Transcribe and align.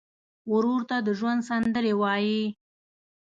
ورور 0.53 0.81
ته 0.89 0.97
د 1.07 1.09
ژوند 1.19 1.41
سندرې 1.49 1.93
وایې. 2.01 2.43